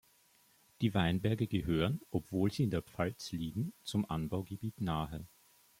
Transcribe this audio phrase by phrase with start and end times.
[0.81, 5.27] Die Weinberge gehören, obwohl sie in der Pfalz liegen, zum Anbaugebiet Nahe.